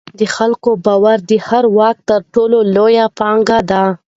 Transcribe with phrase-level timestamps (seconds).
[0.19, 3.83] د خلکو باور د هر واک تر ټولو لویه پانګه ده